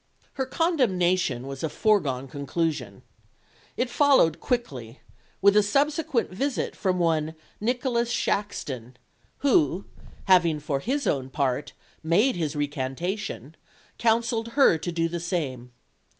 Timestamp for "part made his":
11.29-12.55